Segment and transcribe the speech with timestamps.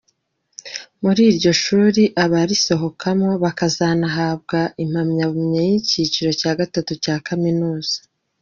[1.03, 7.97] Muri ryo shuri abarisohokamo bakazanahabwa impamyabumenyi y’icyiciro cya gatatu cya kaminuza.